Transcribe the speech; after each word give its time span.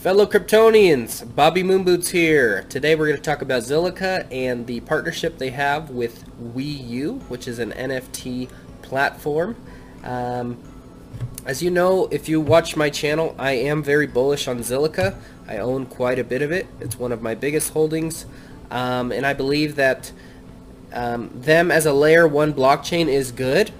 Fellow 0.00 0.24
Kryptonians, 0.24 1.34
Bobby 1.36 1.62
Moonboots 1.62 2.08
here. 2.08 2.64
Today 2.70 2.94
we're 2.94 3.08
going 3.08 3.18
to 3.18 3.22
talk 3.22 3.42
about 3.42 3.64
Zilliqa 3.64 4.26
and 4.32 4.66
the 4.66 4.80
partnership 4.80 5.36
they 5.36 5.50
have 5.50 5.90
with 5.90 6.24
WeU, 6.54 7.20
which 7.28 7.46
is 7.46 7.58
an 7.58 7.72
NFT 7.72 8.48
platform. 8.80 9.56
Um, 10.02 10.56
as 11.44 11.62
you 11.62 11.70
know, 11.70 12.08
if 12.10 12.30
you 12.30 12.40
watch 12.40 12.76
my 12.76 12.88
channel, 12.88 13.36
I 13.38 13.52
am 13.52 13.82
very 13.82 14.06
bullish 14.06 14.48
on 14.48 14.60
Zilliqa. 14.60 15.16
I 15.46 15.58
own 15.58 15.84
quite 15.84 16.18
a 16.18 16.24
bit 16.24 16.40
of 16.40 16.50
it. 16.50 16.66
It's 16.80 16.98
one 16.98 17.12
of 17.12 17.20
my 17.20 17.34
biggest 17.34 17.74
holdings. 17.74 18.24
Um, 18.70 19.12
and 19.12 19.26
I 19.26 19.34
believe 19.34 19.76
that 19.76 20.12
um, 20.94 21.28
them 21.34 21.70
as 21.70 21.84
a 21.84 21.92
layer 21.92 22.26
1 22.26 22.54
blockchain 22.54 23.06
is 23.06 23.32
good, 23.32 23.70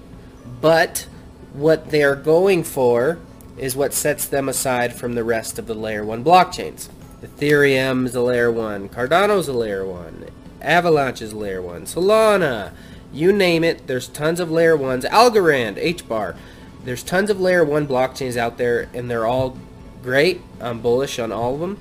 but 0.61 1.07
what 1.55 1.89
they 1.89 2.03
are 2.03 2.15
going 2.15 2.63
for 2.63 3.19
is 3.61 3.77
what 3.77 3.93
sets 3.93 4.27
them 4.27 4.49
aside 4.49 4.95
from 4.95 5.15
the 5.15 5.23
rest 5.23 5.59
of 5.59 5.67
the 5.67 5.75
layer 5.75 6.03
1 6.03 6.25
blockchains. 6.25 6.89
Ethereum 7.23 8.07
is 8.07 8.15
a 8.15 8.23
layer 8.23 8.51
1, 8.51 8.89
Cardano 8.89 9.39
is 9.39 9.49
a 9.49 9.53
layer 9.53 9.85
1, 9.85 10.31
Avalanche 10.63 11.21
is 11.21 11.35
layer 11.35 11.61
1, 11.61 11.83
Solana, 11.83 12.73
you 13.13 13.31
name 13.31 13.63
it, 13.63 13.87
there's 13.87 14.09
tons 14.09 14.41
of 14.41 14.51
layer 14.51 14.79
1s, 14.79 15.05
Algorand, 15.11 15.77
HBAR, 15.77 16.37
there's 16.85 17.03
tons 17.03 17.29
of 17.29 17.39
layer 17.39 17.63
1 17.63 17.87
blockchains 17.87 18.39
out 18.39 18.57
there 18.57 18.89
and 18.95 19.11
they're 19.11 19.27
all 19.27 19.59
great, 20.03 20.41
I'm 20.59 20.81
bullish 20.81 21.19
on 21.19 21.31
all 21.31 21.53
of 21.53 21.61
them, 21.61 21.79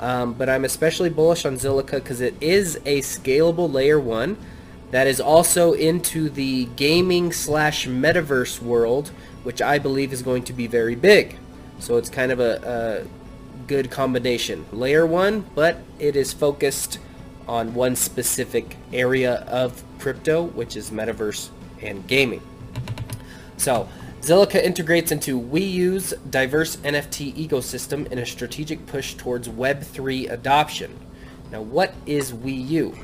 um, 0.00 0.34
but 0.34 0.50
I'm 0.50 0.66
especially 0.66 1.08
bullish 1.08 1.46
on 1.46 1.54
Zilliqa 1.54 1.92
because 1.92 2.20
it 2.20 2.34
is 2.42 2.76
a 2.84 3.00
scalable 3.00 3.72
layer 3.72 3.98
1 3.98 4.36
that 4.92 5.06
is 5.06 5.20
also 5.20 5.72
into 5.72 6.28
the 6.30 6.66
gaming 6.76 7.32
slash 7.32 7.86
metaverse 7.86 8.62
world 8.62 9.10
which 9.42 9.60
I 9.60 9.78
believe 9.78 10.12
is 10.12 10.22
going 10.22 10.44
to 10.44 10.52
be 10.52 10.66
very 10.66 10.94
big. 10.94 11.36
So 11.78 11.96
it's 11.96 12.08
kind 12.08 12.30
of 12.32 12.40
a, 12.40 13.04
a 13.04 13.66
good 13.66 13.90
combination. 13.90 14.66
Layer 14.72 15.06
1, 15.06 15.46
but 15.54 15.78
it 15.98 16.16
is 16.16 16.32
focused 16.32 16.98
on 17.48 17.74
one 17.74 17.96
specific 17.96 18.76
area 18.92 19.34
of 19.48 19.82
crypto, 19.98 20.42
which 20.42 20.76
is 20.76 20.90
metaverse 20.90 21.50
and 21.80 22.06
gaming. 22.06 22.42
So 23.56 23.88
Zilliqa 24.20 24.62
integrates 24.62 25.10
into 25.10 25.40
WeU's 25.40 26.14
diverse 26.30 26.76
NFT 26.76 27.34
ecosystem 27.34 28.10
in 28.12 28.18
a 28.18 28.26
strategic 28.26 28.86
push 28.86 29.14
towards 29.14 29.48
Web3 29.48 30.30
adoption. 30.30 30.96
Now 31.50 31.62
what 31.62 31.94
is 32.06 32.32
WeU? 32.32 32.96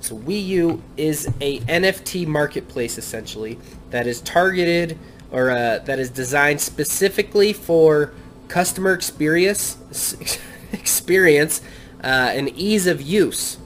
So 0.00 0.16
WeU 0.16 0.80
is 0.96 1.26
a 1.40 1.60
NFT 1.60 2.26
marketplace 2.26 2.98
essentially 2.98 3.58
that 3.90 4.06
is 4.06 4.20
targeted 4.20 4.98
or 5.30 5.50
uh, 5.50 5.78
that 5.78 5.98
is 5.98 6.10
designed 6.10 6.60
specifically 6.60 7.52
for 7.52 8.12
customer 8.48 8.92
experience, 8.92 10.16
experience 10.72 11.60
uh, 12.02 12.06
and 12.06 12.48
ease 12.50 12.86
of 12.86 13.00
use 13.00 13.58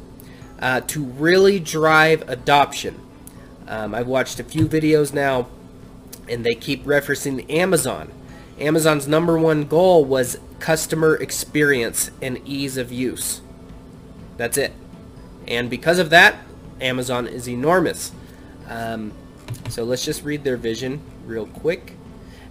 uh, 0.60 0.80
to 0.82 1.04
really 1.04 1.58
drive 1.58 2.28
adoption. 2.28 3.00
Um, 3.66 3.94
I've 3.94 4.06
watched 4.06 4.38
a 4.40 4.44
few 4.44 4.66
videos 4.66 5.14
now, 5.14 5.48
and 6.28 6.44
they 6.44 6.54
keep 6.54 6.84
referencing 6.84 7.50
Amazon. 7.50 8.10
Amazon's 8.58 9.08
number 9.08 9.38
one 9.38 9.64
goal 9.64 10.04
was 10.04 10.38
customer 10.60 11.16
experience 11.16 12.10
and 12.20 12.40
ease 12.44 12.76
of 12.76 12.92
use. 12.92 13.40
That's 14.36 14.58
it. 14.58 14.72
And 15.46 15.68
because 15.68 15.98
of 15.98 16.10
that, 16.10 16.36
Amazon 16.80 17.26
is 17.26 17.48
enormous. 17.48 18.12
Um, 18.68 19.12
so 19.68 19.84
let's 19.84 20.04
just 20.04 20.24
read 20.24 20.44
their 20.44 20.56
vision 20.56 21.00
real 21.26 21.46
quick. 21.46 21.94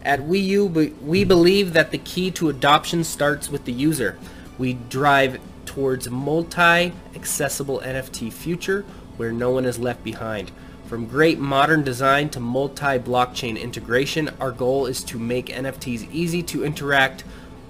At 0.04 0.20
WeU, 0.20 1.02
we 1.02 1.24
believe 1.24 1.74
that 1.74 1.92
the 1.92 1.98
key 1.98 2.30
to 2.32 2.50
adoption 2.50 3.04
starts 3.04 3.50
with 3.50 3.66
the 3.66 3.72
user. 3.72 4.18
We 4.58 4.74
drive 4.74 5.40
towards 5.66 6.10
multi-accessible 6.10 7.80
NFT 7.80 8.32
future 8.32 8.84
where 9.18 9.32
no 9.32 9.52
one 9.52 9.66
is 9.66 9.80
left 9.80 10.04
behind. 10.04 10.52
From 10.86 11.06
great 11.08 11.40
modern 11.40 11.84
design 11.84 12.30
to 12.32 12.40
multi-blockchain 12.40 13.60
integration, 13.60 14.30
our 14.40 14.52
goal 14.52 14.86
is 14.86 15.04
to 15.06 15.18
make 15.18 15.48
NFTs 15.48 16.12
easy 16.12 16.44
to 16.44 16.66
interact 16.66 17.24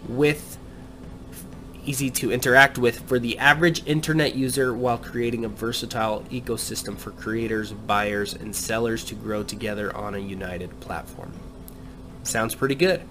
with 0.07 0.57
easy 1.85 2.09
to 2.09 2.31
interact 2.31 2.77
with 2.77 3.07
for 3.07 3.19
the 3.19 3.37
average 3.37 3.85
internet 3.85 4.35
user 4.35 4.73
while 4.73 4.97
creating 4.97 5.45
a 5.45 5.49
versatile 5.49 6.21
ecosystem 6.31 6.97
for 6.97 7.11
creators, 7.11 7.71
buyers, 7.71 8.33
and 8.33 8.55
sellers 8.55 9.03
to 9.05 9.15
grow 9.15 9.43
together 9.43 9.95
on 9.95 10.15
a 10.15 10.19
united 10.19 10.79
platform. 10.79 11.33
Sounds 12.23 12.55
pretty 12.55 12.75
good. 12.75 13.01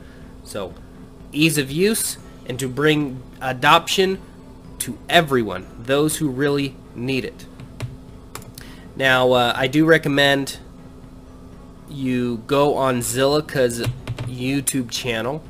So, 0.45 0.75
ease 1.33 1.59
of 1.59 1.71
use 1.71 2.19
and 2.47 2.59
to 2.59 2.69
bring 2.69 3.23
adoption 3.41 4.21
to 4.81 4.99
everyone, 5.09 5.67
those 5.79 6.17
who 6.17 6.29
really 6.29 6.75
need 6.95 7.25
it. 7.25 7.47
Now, 8.97 9.33
uh, 9.33 9.53
I 9.55 9.69
do 9.69 9.85
recommend 9.85 10.59
you 11.89 12.43
go 12.47 12.75
on 12.75 12.99
Zilliqa's 12.99 13.87
YouTube 14.27 14.91
channel 14.91 15.43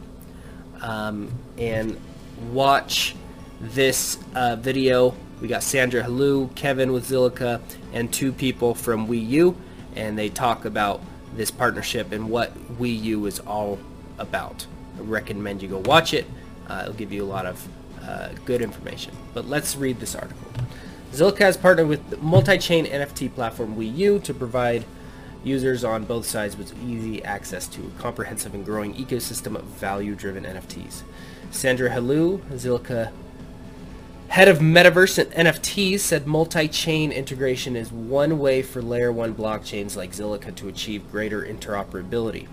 um, 0.81 1.31
and 1.57 1.99
watch 2.51 3.15
this 3.61 4.19
uh, 4.35 4.57
video. 4.57 5.15
We 5.41 5.49
got 5.49 5.63
Sandra 5.63 6.03
Helou, 6.03 6.55
Kevin 6.55 6.93
with 6.93 7.09
Zilliqa, 7.09 7.61
and 7.93 8.13
two 8.13 8.33
people 8.33 8.75
from 8.75 9.09
WeU, 9.09 9.57
and 9.97 10.19
they 10.19 10.29
talk 10.29 10.65
about 10.65 11.01
this 11.35 11.51
partnership 11.51 12.13
and 12.13 12.31
what 12.31 12.55
WeU 12.79 13.27
is 13.27 13.41
all 13.41 13.79
about. 14.19 14.67
I 14.99 15.03
recommend 15.03 15.63
you 15.63 15.69
go 15.69 15.79
watch 15.79 16.15
it. 16.15 16.27
Uh, 16.69 16.81
it'll 16.83 16.95
give 16.95 17.13
you 17.13 17.25
a 17.25 17.27
lot 17.27 17.47
of 17.47 17.69
uh, 18.03 18.31
good 18.45 18.63
information. 18.63 19.15
But 19.35 19.47
let's 19.49 19.77
read 19.77 20.01
this 20.01 20.15
article. 20.15 20.47
Zilliqa 21.13 21.41
has 21.41 21.57
partnered 21.57 21.89
with 21.89 22.21
multi-chain 22.23 22.87
NFT 22.87 23.35
platform 23.35 23.77
WeU 23.77 24.23
to 24.23 24.33
provide 24.35 24.85
users 25.45 25.85
on 25.85 26.05
both 26.05 26.25
sides 26.25 26.57
with 26.57 26.73
easy 26.83 27.23
access 27.25 27.67
to 27.69 27.81
a 27.83 28.01
comprehensive 28.01 28.55
and 28.55 28.65
growing 28.65 28.95
ecosystem 28.95 29.57
of 29.57 29.65
value-driven 29.65 30.45
NFTs. 30.45 31.03
Sandra 31.53 31.91
Helou, 31.91 32.39
Zilliqa 32.51 33.13
head 34.29 34.49
of 34.49 34.61
Metaverse 34.61 35.19
and 35.19 35.47
NFTs, 35.47 36.01
said 36.01 36.27
multi-chain 36.27 37.13
integration 37.13 37.77
is 37.77 37.93
one 37.93 38.39
way 38.39 38.63
for 38.63 38.81
layer 38.81 39.13
1 39.13 39.35
blockchains 39.35 39.95
like 39.95 40.13
Zilliqa 40.13 40.55
to 40.57 40.69
achieve 40.69 41.11
greater 41.11 41.43
interoperability. 41.43 42.49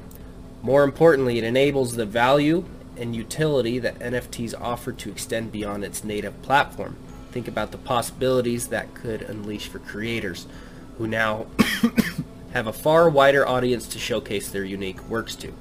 More 0.61 0.83
importantly, 0.83 1.37
it 1.37 1.45
enables 1.45 1.95
the 1.95 2.05
value 2.05 2.65
and 2.97 3.15
utility 3.15 3.79
that 3.79 3.97
NFTs 3.99 4.53
offer 4.59 4.91
to 4.91 5.09
extend 5.09 5.53
beyond 5.53 5.85
its 5.85 6.03
native 6.03 6.39
platform. 6.41 6.97
Think 7.31 7.47
about 7.47 7.71
the 7.71 7.77
possibilities 7.77 8.67
that 8.67 8.93
could 8.93 9.21
unleash 9.21 9.69
for 9.69 9.79
creators 9.79 10.47
who 10.97 11.07
now 11.07 11.47
have 12.51 12.67
a 12.67 12.73
far 12.73 13.09
wider 13.09 13.47
audience 13.47 13.87
to 13.87 13.99
showcase 13.99 14.51
their 14.51 14.65
unique 14.65 15.01
works 15.07 15.33
to. 15.37 15.53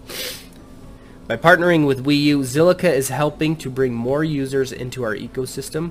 By 1.29 1.37
partnering 1.37 1.87
with 1.87 2.07
WeU, 2.07 2.39
Zilliqa 2.39 2.91
is 2.91 3.11
helping 3.11 3.55
to 3.57 3.69
bring 3.69 3.93
more 3.93 4.25
users 4.25 4.73
into 4.73 5.05
our 5.05 5.15
ecosystem 5.15 5.91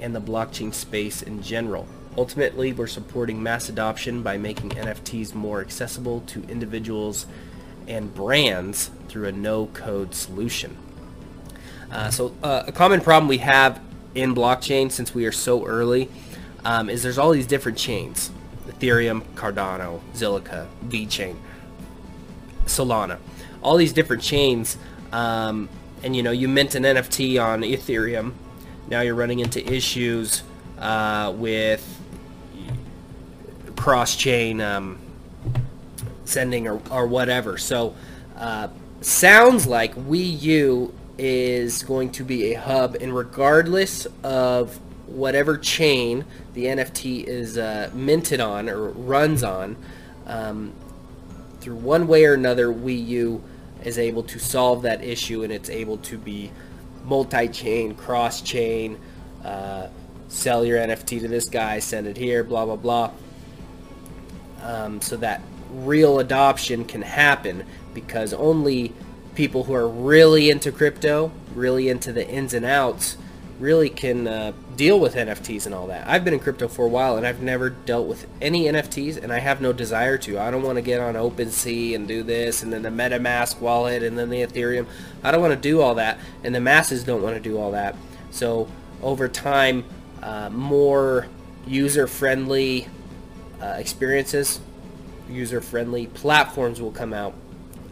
and 0.00 0.14
the 0.14 0.20
blockchain 0.20 0.72
space 0.72 1.22
in 1.22 1.42
general. 1.42 1.88
Ultimately, 2.16 2.72
we're 2.72 2.86
supporting 2.86 3.42
mass 3.42 3.68
adoption 3.68 4.22
by 4.22 4.38
making 4.38 4.70
NFTs 4.70 5.34
more 5.34 5.60
accessible 5.60 6.20
to 6.28 6.44
individuals 6.44 7.26
and 7.88 8.14
brands 8.14 8.92
through 9.08 9.26
a 9.26 9.32
no-code 9.32 10.14
solution. 10.14 10.76
Uh, 11.90 12.08
so 12.12 12.32
uh, 12.44 12.62
a 12.68 12.70
common 12.70 13.00
problem 13.00 13.26
we 13.26 13.38
have 13.38 13.80
in 14.14 14.36
blockchain 14.36 14.92
since 14.92 15.12
we 15.12 15.26
are 15.26 15.32
so 15.32 15.66
early 15.66 16.08
um, 16.64 16.88
is 16.88 17.02
there's 17.02 17.18
all 17.18 17.32
these 17.32 17.48
different 17.48 17.76
chains. 17.76 18.30
Ethereum, 18.68 19.22
Cardano, 19.34 19.98
Zilliqa, 20.14 20.68
VeChain, 20.86 21.34
Solana 22.66 23.18
all 23.62 23.76
these 23.76 23.92
different 23.92 24.22
chains. 24.22 24.76
Um, 25.12 25.68
and 26.02 26.16
you 26.16 26.22
know, 26.22 26.30
you 26.30 26.48
mint 26.48 26.74
an 26.74 26.84
NFT 26.84 27.42
on 27.42 27.62
Ethereum. 27.62 28.32
Now 28.88 29.00
you're 29.00 29.14
running 29.14 29.40
into 29.40 29.64
issues 29.72 30.42
uh, 30.78 31.32
with 31.36 31.86
cross-chain 33.76 34.60
um, 34.60 34.98
sending 36.24 36.68
or, 36.68 36.80
or 36.90 37.06
whatever. 37.06 37.58
So 37.58 37.94
uh, 38.36 38.68
sounds 39.00 39.66
like 39.66 39.94
WeU 39.94 40.92
is 41.18 41.82
going 41.82 42.10
to 42.12 42.24
be 42.24 42.52
a 42.52 42.60
hub, 42.60 42.96
and 43.00 43.14
regardless 43.14 44.06
of 44.22 44.80
whatever 45.06 45.58
chain 45.58 46.24
the 46.54 46.66
NFT 46.66 47.24
is 47.24 47.58
uh, 47.58 47.90
minted 47.92 48.40
on 48.40 48.68
or 48.68 48.90
runs 48.90 49.42
on, 49.42 49.76
um, 50.26 50.72
through 51.60 51.76
one 51.76 52.06
way 52.06 52.24
or 52.24 52.34
another, 52.34 52.68
WeU 52.68 53.42
is 53.84 53.98
able 53.98 54.22
to 54.24 54.38
solve 54.38 54.82
that 54.82 55.02
issue 55.02 55.42
and 55.42 55.52
it's 55.52 55.70
able 55.70 55.98
to 55.98 56.18
be 56.18 56.50
multi-chain, 57.04 57.94
cross-chain, 57.94 58.98
uh, 59.44 59.88
sell 60.28 60.64
your 60.64 60.78
NFT 60.78 61.20
to 61.20 61.28
this 61.28 61.48
guy, 61.48 61.78
send 61.78 62.06
it 62.06 62.16
here, 62.16 62.44
blah, 62.44 62.64
blah, 62.64 62.76
blah. 62.76 63.10
Um, 64.62 65.00
so 65.00 65.16
that 65.16 65.40
real 65.72 66.20
adoption 66.20 66.84
can 66.84 67.02
happen 67.02 67.64
because 67.94 68.32
only 68.32 68.92
people 69.34 69.64
who 69.64 69.74
are 69.74 69.88
really 69.88 70.50
into 70.50 70.70
crypto, 70.70 71.32
really 71.54 71.88
into 71.88 72.12
the 72.12 72.28
ins 72.28 72.54
and 72.54 72.64
outs, 72.64 73.16
really 73.58 73.88
can 73.88 74.26
uh, 74.26 74.52
deal 74.80 74.98
with 74.98 75.14
NFTs 75.14 75.66
and 75.66 75.74
all 75.74 75.88
that. 75.88 76.08
I've 76.08 76.24
been 76.24 76.32
in 76.32 76.40
crypto 76.40 76.66
for 76.66 76.86
a 76.86 76.88
while 76.88 77.18
and 77.18 77.26
I've 77.26 77.42
never 77.42 77.68
dealt 77.68 78.06
with 78.06 78.26
any 78.40 78.64
NFTs 78.64 79.22
and 79.22 79.30
I 79.30 79.38
have 79.38 79.60
no 79.60 79.74
desire 79.74 80.16
to. 80.16 80.38
I 80.38 80.50
don't 80.50 80.62
want 80.62 80.76
to 80.76 80.80
get 80.80 81.00
on 81.02 81.16
OpenSea 81.16 81.94
and 81.94 82.08
do 82.08 82.22
this 82.22 82.62
and 82.62 82.72
then 82.72 82.80
the 82.80 82.88
MetaMask 82.88 83.60
wallet 83.60 84.02
and 84.02 84.18
then 84.18 84.30
the 84.30 84.38
Ethereum. 84.38 84.86
I 85.22 85.32
don't 85.32 85.42
want 85.42 85.52
to 85.52 85.60
do 85.60 85.82
all 85.82 85.96
that 85.96 86.18
and 86.44 86.54
the 86.54 86.62
masses 86.62 87.04
don't 87.04 87.20
want 87.20 87.34
to 87.34 87.42
do 87.42 87.58
all 87.58 87.72
that. 87.72 87.94
So 88.30 88.68
over 89.02 89.28
time, 89.28 89.84
uh, 90.22 90.48
more 90.48 91.28
user-friendly 91.66 92.88
uh, 93.60 93.66
experiences, 93.76 94.60
user-friendly 95.28 96.06
platforms 96.06 96.80
will 96.80 96.90
come 96.90 97.12
out 97.12 97.34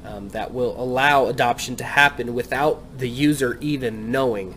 um, 0.06 0.30
that 0.30 0.54
will 0.54 0.74
allow 0.82 1.26
adoption 1.26 1.76
to 1.76 1.84
happen 1.84 2.32
without 2.32 2.82
the 2.96 3.10
user 3.10 3.58
even 3.60 4.10
knowing 4.10 4.56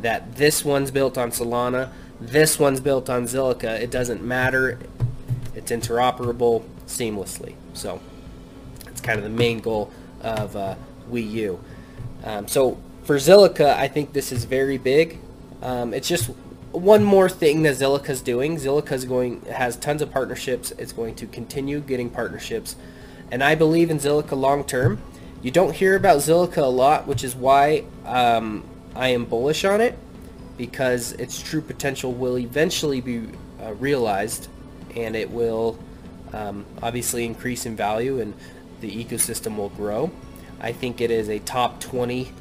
that 0.00 0.36
this 0.36 0.64
one's 0.64 0.90
built 0.90 1.16
on 1.16 1.30
Solana, 1.30 1.90
this 2.20 2.58
one's 2.58 2.80
built 2.80 3.10
on 3.10 3.24
Zilliqa. 3.24 3.80
It 3.80 3.90
doesn't 3.90 4.22
matter. 4.22 4.78
It's 5.54 5.70
interoperable 5.70 6.64
seamlessly. 6.86 7.54
So 7.74 8.00
it's 8.86 9.00
kind 9.00 9.18
of 9.18 9.24
the 9.24 9.30
main 9.30 9.60
goal 9.60 9.90
of 10.22 10.56
uh, 10.56 10.76
WeU. 11.10 11.58
Um, 12.24 12.48
so 12.48 12.78
for 13.04 13.16
Zilliqa, 13.16 13.74
I 13.76 13.88
think 13.88 14.12
this 14.12 14.32
is 14.32 14.44
very 14.44 14.78
big. 14.78 15.18
Um, 15.62 15.92
it's 15.92 16.08
just 16.08 16.30
one 16.72 17.04
more 17.04 17.28
thing 17.28 17.62
that 17.62 17.76
Zilliqa's 17.76 18.20
doing. 18.20 18.56
Zilliqa's 18.56 19.04
going 19.04 19.42
has 19.42 19.76
tons 19.76 20.02
of 20.02 20.10
partnerships. 20.10 20.72
It's 20.72 20.92
going 20.92 21.14
to 21.16 21.26
continue 21.26 21.80
getting 21.80 22.10
partnerships, 22.10 22.76
and 23.30 23.42
I 23.42 23.54
believe 23.54 23.90
in 23.90 23.98
Zilliqa 23.98 24.32
long 24.32 24.64
term. 24.64 25.00
You 25.42 25.50
don't 25.50 25.74
hear 25.74 25.96
about 25.96 26.18
Zilliqa 26.18 26.58
a 26.58 26.66
lot, 26.66 27.06
which 27.06 27.22
is 27.22 27.34
why 27.34 27.84
um, 28.04 28.64
I 28.96 29.08
am 29.08 29.26
bullish 29.26 29.64
on 29.64 29.82
it 29.82 29.98
because 30.56 31.12
its 31.12 31.40
true 31.40 31.60
potential 31.60 32.12
will 32.12 32.38
eventually 32.38 33.02
be 33.02 33.28
uh, 33.62 33.74
realized 33.74 34.48
and 34.94 35.14
it 35.14 35.30
will 35.30 35.78
um, 36.32 36.64
obviously 36.82 37.26
increase 37.26 37.66
in 37.66 37.76
value 37.76 38.20
and 38.20 38.32
the 38.80 39.04
ecosystem 39.04 39.56
will 39.56 39.68
grow. 39.68 40.10
I 40.60 40.72
think 40.72 41.02
it 41.02 41.10
is 41.10 41.28
a 41.28 41.38
top 41.40 41.78
20 41.80 42.32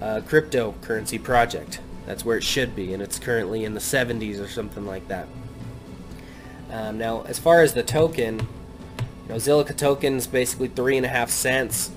uh, 0.00 0.20
cryptocurrency 0.20 1.20
project. 1.20 1.80
That's 2.06 2.24
where 2.24 2.36
it 2.36 2.44
should 2.44 2.76
be 2.76 2.94
and 2.94 3.02
it's 3.02 3.18
currently 3.18 3.64
in 3.64 3.74
the 3.74 3.80
70s 3.80 4.40
or 4.40 4.46
something 4.46 4.86
like 4.86 5.08
that. 5.08 5.26
Um, 6.70 6.98
now 6.98 7.22
as 7.22 7.40
far 7.40 7.62
as 7.62 7.74
the 7.74 7.82
token, 7.82 8.38
you 8.38 9.28
know, 9.30 9.34
Zilliqa 9.34 9.76
token 9.76 10.14
is 10.14 10.28
basically 10.28 10.68
three 10.68 10.96
and 10.96 11.04
a 11.04 11.08
half 11.08 11.30
cents. 11.30 11.90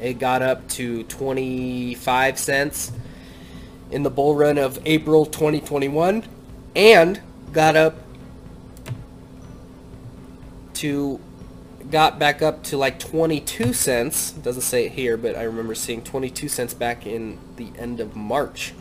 It 0.00 0.20
got 0.20 0.42
up 0.42 0.68
to 0.70 1.02
25 1.02 2.38
cents 2.38 2.92
in 3.90 4.02
the 4.02 4.10
bull 4.10 4.34
run 4.34 4.58
of 4.58 4.78
April 4.84 5.24
2021 5.24 6.24
and 6.76 7.20
got 7.52 7.76
up 7.76 7.96
to 10.74 11.18
got 11.90 12.18
back 12.18 12.42
up 12.42 12.62
to 12.62 12.76
like 12.76 12.98
22 12.98 13.72
cents. 13.72 14.32
Doesn't 14.32 14.62
say 14.62 14.86
it 14.86 14.92
here 14.92 15.16
but 15.16 15.36
I 15.36 15.42
remember 15.42 15.74
seeing 15.74 16.02
22 16.02 16.48
cents 16.48 16.74
back 16.74 17.06
in 17.06 17.38
the 17.56 17.70
end 17.78 18.00
of 18.00 18.14
March. 18.14 18.74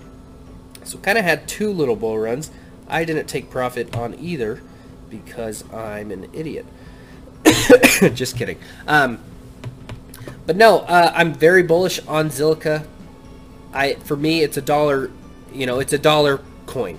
So 0.83 0.97
kind 0.97 1.17
of 1.17 1.23
had 1.23 1.47
two 1.47 1.71
little 1.71 1.95
bull 1.95 2.17
runs. 2.17 2.51
I 2.87 3.03
didn't 3.03 3.27
take 3.27 3.49
profit 3.49 3.95
on 3.95 4.15
either 4.19 4.61
because 5.09 5.63
I'm 5.73 6.11
an 6.11 6.29
idiot. 6.33 6.65
Just 8.13 8.37
kidding. 8.37 8.59
Um, 8.87 9.19
but 10.45 10.55
no 10.55 10.79
uh, 10.79 11.11
I'm 11.15 11.33
very 11.33 11.63
bullish 11.63 11.99
on 12.07 12.29
Zilliqa 12.29 12.85
I 13.77 13.93
for 13.93 14.17
me 14.17 14.41
it's 14.41 14.57
a 14.57 14.61
dollar, 14.61 15.11
you 15.53 15.67
know, 15.67 15.79
it's 15.79 15.93
a 15.93 15.99
dollar 15.99 16.41
coin. 16.65 16.97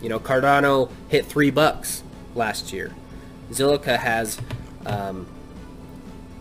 You 0.00 0.08
know, 0.08 0.18
Cardano 0.18 0.90
hit 1.08 1.26
three 1.26 1.50
bucks 1.50 2.02
last 2.34 2.72
year. 2.72 2.94
Zilliqa 3.50 3.98
has 3.98 4.40
um, 4.86 5.26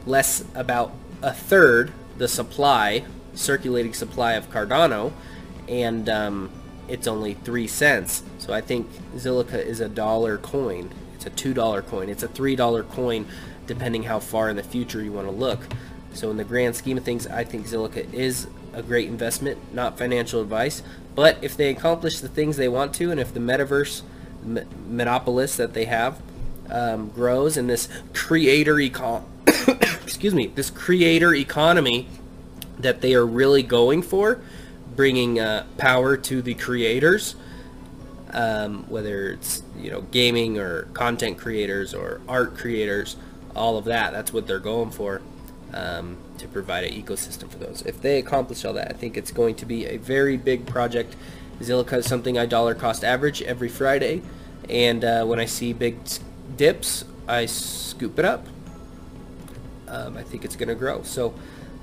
less 0.05 0.45
about 0.55 0.93
a 1.21 1.33
third 1.33 1.91
the 2.17 2.27
supply, 2.29 3.03
circulating 3.33 3.93
supply 3.93 4.33
of 4.33 4.49
Cardano, 4.49 5.11
and 5.67 6.07
um, 6.07 6.49
it's 6.87 7.05
only 7.05 7.33
three 7.33 7.67
cents. 7.67 8.23
So 8.37 8.53
I 8.53 8.61
think 8.61 8.89
Zilliqa 9.15 9.63
is 9.65 9.81
a 9.81 9.89
dollar 9.89 10.37
coin. 10.37 10.91
It's 11.13 11.25
a 11.25 11.29
two 11.29 11.53
dollar 11.53 11.81
coin. 11.81 12.07
It's 12.07 12.23
a 12.23 12.29
three 12.29 12.55
dollar 12.55 12.83
coin, 12.83 13.27
depending 13.67 14.03
how 14.03 14.19
far 14.19 14.49
in 14.49 14.55
the 14.55 14.63
future 14.63 15.03
you 15.03 15.11
want 15.11 15.27
to 15.27 15.33
look. 15.33 15.59
So 16.13 16.31
in 16.31 16.37
the 16.37 16.45
grand 16.45 16.77
scheme 16.77 16.97
of 16.97 17.03
things, 17.03 17.27
I 17.27 17.43
think 17.43 17.67
Zilliqa 17.67 18.13
is 18.13 18.47
a 18.75 18.83
great 18.83 19.07
investment, 19.07 19.73
not 19.73 19.97
financial 19.97 20.41
advice. 20.41 20.83
But 21.15 21.37
if 21.41 21.55
they 21.55 21.69
accomplish 21.69 22.19
the 22.19 22.27
things 22.27 22.57
they 22.57 22.67
want 22.67 22.93
to, 22.95 23.09
and 23.09 23.19
if 23.19 23.33
the 23.33 23.39
metaverse 23.39 24.01
monopolist 24.87 25.57
that 25.57 25.73
they 25.73 25.85
have 25.85 26.21
um, 26.69 27.09
grows, 27.09 27.57
and 27.57 27.69
this 27.69 27.87
creator 28.13 28.75
econ 28.75 29.23
excuse 30.03 30.33
me, 30.33 30.47
this 30.47 30.69
creator 30.69 31.33
economy 31.33 32.07
that 32.77 33.01
they 33.01 33.13
are 33.13 33.25
really 33.25 33.63
going 33.63 34.01
for, 34.01 34.41
bringing 34.95 35.39
uh, 35.39 35.65
power 35.77 36.17
to 36.17 36.41
the 36.41 36.53
creators, 36.53 37.35
um, 38.31 38.83
whether 38.89 39.29
it's 39.29 39.63
you 39.77 39.89
know 39.89 40.01
gaming 40.01 40.57
or 40.57 40.83
content 40.93 41.37
creators 41.37 41.93
or 41.93 42.21
art 42.27 42.57
creators, 42.57 43.15
all 43.55 43.77
of 43.77 43.85
that. 43.85 44.11
That's 44.11 44.33
what 44.33 44.45
they're 44.47 44.59
going 44.59 44.91
for 44.91 45.21
um, 45.73 46.17
to 46.37 46.47
provide 46.47 46.83
an 46.83 46.93
ecosystem 46.93 47.49
for 47.49 47.57
those. 47.57 47.83
If 47.85 48.01
they 48.01 48.19
accomplish 48.19 48.65
all 48.65 48.73
that, 48.73 48.89
I 48.89 48.93
think 48.93 49.17
it's 49.17 49.31
going 49.31 49.55
to 49.55 49.65
be 49.65 49.85
a 49.85 49.97
very 49.97 50.37
big 50.37 50.65
project. 50.65 51.15
Zilliqa 51.59 51.93
is 51.93 52.05
something 52.05 52.37
I 52.37 52.45
dollar 52.45 52.75
cost 52.75 53.03
average 53.03 53.41
every 53.41 53.69
Friday, 53.69 54.21
and 54.69 55.03
uh, 55.03 55.25
when 55.25 55.39
I 55.39 55.45
see 55.45 55.73
big 55.73 55.97
dips, 56.57 57.05
I 57.27 57.45
scoop 57.45 58.19
it 58.19 58.25
up. 58.25 58.45
Um, 59.87 60.17
I 60.17 60.23
think 60.23 60.43
it's 60.43 60.55
going 60.55 60.69
to 60.69 60.75
grow. 60.75 61.03
So, 61.03 61.33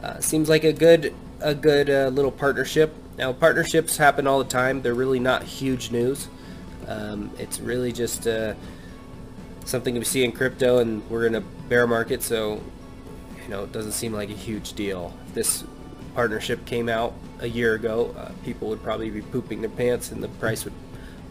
uh, 0.02 0.20
seems 0.20 0.48
like 0.48 0.64
a 0.64 0.72
good 0.72 1.14
a 1.40 1.54
good 1.54 1.90
uh, 1.90 2.08
little 2.08 2.30
partnership. 2.30 2.94
Now, 3.18 3.32
partnerships 3.32 3.96
happen 3.96 4.26
all 4.26 4.38
the 4.38 4.48
time. 4.48 4.82
They're 4.82 4.94
really 4.94 5.20
not 5.20 5.42
huge 5.42 5.90
news. 5.90 6.28
Um, 6.86 7.30
it's 7.38 7.60
really 7.60 7.92
just 7.92 8.26
uh, 8.26 8.54
something 9.64 9.94
we 9.94 10.04
see 10.04 10.24
in 10.24 10.32
crypto, 10.32 10.78
and 10.78 11.08
we're 11.10 11.26
in 11.26 11.34
a 11.34 11.40
bear 11.40 11.86
market, 11.86 12.22
so 12.22 12.60
you 13.42 13.48
know, 13.48 13.64
it 13.64 13.72
doesn't 13.72 13.92
seem 13.92 14.12
like 14.12 14.30
a 14.30 14.34
huge 14.34 14.72
deal. 14.74 15.16
If 15.28 15.34
this 15.34 15.64
partnership 16.14 16.64
came 16.66 16.88
out 16.88 17.14
a 17.40 17.46
year 17.46 17.74
ago, 17.74 18.14
uh, 18.16 18.32
people 18.44 18.68
would 18.68 18.82
probably 18.82 19.10
be 19.10 19.22
pooping 19.22 19.60
their 19.60 19.70
pants 19.70 20.12
and 20.12 20.22
the 20.22 20.28
price 20.28 20.64
would 20.64 20.74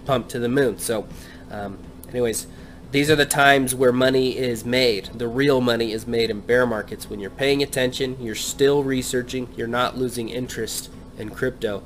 pump 0.05 0.27
to 0.29 0.39
the 0.39 0.49
moon. 0.49 0.77
So, 0.79 1.07
um, 1.49 1.77
anyways, 2.09 2.47
these 2.91 3.09
are 3.09 3.15
the 3.15 3.25
times 3.25 3.73
where 3.73 3.93
money 3.93 4.37
is 4.37 4.65
made. 4.65 5.05
The 5.13 5.27
real 5.27 5.61
money 5.61 5.93
is 5.93 6.05
made 6.05 6.29
in 6.29 6.41
bear 6.41 6.65
markets. 6.65 7.09
When 7.09 7.19
you're 7.19 7.29
paying 7.29 7.63
attention, 7.63 8.17
you're 8.21 8.35
still 8.35 8.83
researching, 8.83 9.47
you're 9.55 9.67
not 9.67 9.97
losing 9.97 10.29
interest 10.29 10.89
in 11.17 11.29
crypto 11.29 11.83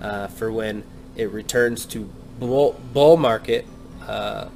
uh, 0.00 0.28
for 0.28 0.50
when 0.50 0.84
it 1.16 1.30
returns 1.30 1.84
to 1.86 2.08
bull, 2.38 2.80
bull 2.94 3.16
market. 3.16 3.66
Uh, 4.06 4.48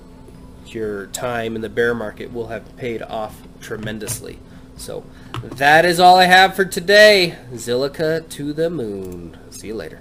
your 0.67 1.07
time 1.09 1.55
in 1.57 1.61
the 1.61 1.69
bear 1.69 1.95
market 1.95 2.33
will 2.33 2.47
have 2.47 2.77
paid 2.79 3.03
off 3.03 3.43
tremendously. 3.61 4.39
So 4.77 5.05
that 5.43 5.85
is 5.85 6.01
all 6.01 6.17
I 6.17 6.25
have 6.25 6.55
for 6.55 6.65
today. 6.65 7.37
Zilliqa 7.53 8.29
to 8.31 8.53
the 8.53 8.71
moon. 8.71 9.37
See 9.51 9.69
you 9.69 9.75
later. 9.75 10.01